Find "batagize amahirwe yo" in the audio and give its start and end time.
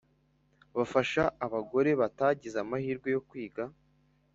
2.01-3.21